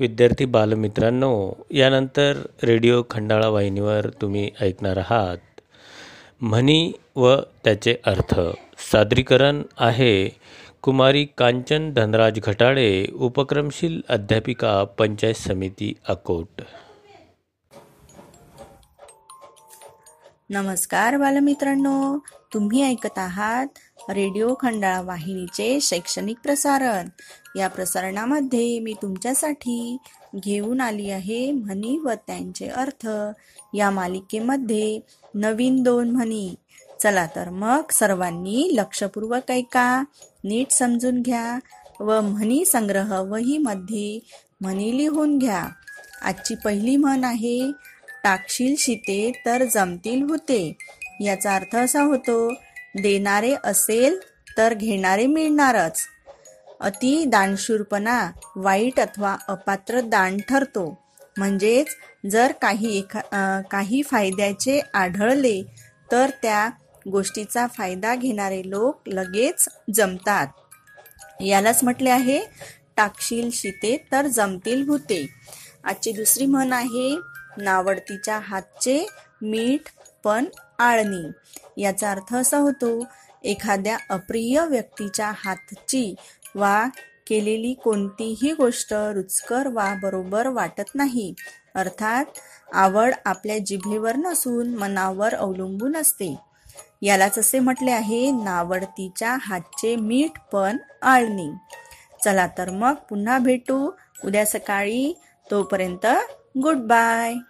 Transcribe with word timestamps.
विद्यार्थी 0.00 0.44
बालमित्रांनो 0.44 1.52
यानंतर 1.70 2.36
रेडिओ 2.62 3.02
खंडाळा 3.10 3.48
वाहिनीवर 3.48 4.06
तुम्ही 4.08 4.50
ऐकणार 4.60 4.96
आहात. 4.96 5.38
म्हणी 6.40 6.92
व 7.16 7.36
त्याचे 7.64 7.96
अर्थ 8.04 8.40
सादरीकरण 8.92 9.62
आहे 9.78 10.28
कुमारी 10.82 11.26
कांचन 11.38 11.92
धनराज 11.92 12.40
घटाळे 12.40 13.06
उपक्रमशील 13.14 14.00
अध्यापिका 14.08 14.84
पंचायत 14.84 15.34
समिती 15.34 15.92
अकोट. 16.08 16.62
नमस्कार 20.52 21.16
बालमित्रांनो. 21.16 22.18
तुम्ही 22.54 22.82
ऐकत 22.82 23.18
आहात 23.18 23.66
रेडिओ 24.10 24.54
खंडाळा 24.60 25.00
वाहिनीचे 25.00 25.78
शैक्षणिक 25.80 26.36
प्रसारण. 26.42 27.08
या 27.56 27.68
प्रसारणामध्ये 27.68 28.80
मी 28.80 28.94
तुमच्यासाठी 29.02 29.96
घेऊन 30.36 30.80
आली 30.80 31.10
आहे 31.10 31.52
म्हणी 31.52 31.98
व 31.98 32.10
त्यांचे 32.26 32.66
अर्थ. 32.66 33.06
या 33.74 33.90
मालिकेमध्ये 33.90 35.00
नवीन 35.34 35.82
दोन 35.82 36.10
म्हणी. 36.10 36.54
चला 37.00 37.26
तर 37.26 37.50
मग 37.50 37.90
सर्वांनी 37.90 38.68
लक्षपूर्वक 38.72 39.50
ऐका 39.50 40.04
नीट 40.44 40.70
समजून 40.70 41.22
घ्या 41.22 41.58
व 42.00 42.20
म्हणी 42.20 42.64
संग्रह 42.64 43.20
वहीमध्ये 43.20 44.18
म्हणी 44.60 44.96
लिहून 44.96 45.38
घ्या. 45.38 45.68
आजची 46.22 46.54
पहिली 46.54 46.96
म्हण 46.96 47.24
आहे 47.24 47.72
टाकशील 48.24 48.74
शिते 48.78 49.30
तर 49.46 49.64
जमतील 49.64 50.22
होते. 50.22 50.62
याचा 51.20 51.54
अर्थ 51.54 51.76
असा 51.76 52.02
होतो 52.02 52.48
देणारे 53.02 53.54
असेल 53.64 54.18
तर 54.56 54.74
घेणारे 54.74 55.26
मिळणारच. 55.26 56.06
अति 56.80 57.24
दानशूरपणा 57.28 58.20
वाईट 58.56 59.00
अथवा 59.00 59.36
अपात्र 59.48 60.00
दान 60.00 60.36
ठरतो. 60.48 60.88
म्हणजेच 61.38 61.96
जर 62.30 62.52
काही 62.62 62.96
एखा 62.98 63.60
काही 63.70 64.02
फायद्याचे 64.02 64.80
आढळले 64.94 65.60
तर 66.12 66.30
त्या 66.42 66.68
गोष्टीचा 67.06 67.66
फायदा 67.76 68.14
घेणारे 68.14 68.62
लोक 68.64 69.08
लगेच 69.08 69.68
जमतात. 69.94 70.46
यालाच 71.42 71.82
म्हटले 71.84 72.10
आहे 72.10 72.40
टाकशील 72.96 73.48
शिते 73.52 73.96
तर 74.12 74.26
जमतील 74.26 74.84
भूते 74.86 75.26
आजची 75.84 76.12
दुसरी 76.12 76.46
म्हण 76.46 76.72
आहे 76.72 77.14
नावडतीच्या 77.58 78.38
हातचे 78.38 79.06
मीठ 79.42 79.80
पण 80.24 80.44
आळणी. 80.78 81.30
याचा 81.76 82.10
अर्थ 82.10 82.34
असा 82.34 82.58
होतो 82.58 83.04
एखाद्या 83.44 83.96
अप्रिय 84.10 84.60
व्यक्तीच्या 84.60 85.32
हातची 85.34 86.14
वा 86.54 86.86
केलेली 87.26 87.74
कोणतीही 87.74 88.52
गोष्ट 88.52 88.92
रुचकर 88.92 89.66
वा 89.66 89.94
बरोबर 90.02 90.46
वाटत 90.48 90.94
नाही. 90.94 91.34
अर्थात 91.74 92.24
आवड 92.72 93.14
आपल्या 93.24 93.58
जिभेवर 93.58 94.16
नसून 94.16 94.74
मनावर 94.74 95.34
अवलंबून 95.34 95.96
असते. 95.96 96.36
यालाच 97.02 97.38
असे 97.38 97.58
म्हटले 97.58 97.90
आहे 97.90 98.30
नावडतीच्या 98.30 99.36
हातचे 99.40 99.96
मीठ 99.96 100.38
पण 100.52 100.76
आळणी. 101.02 101.50
चला 102.24 102.46
तर 102.58 102.70
मग 102.70 102.94
पुन्हा 102.94 103.38
भेटू. 103.38 103.90
उद्या 104.24 104.46
सकाळी 104.46 105.12
तोपर्यंत 105.50 106.06
Goodbye. 106.54 107.42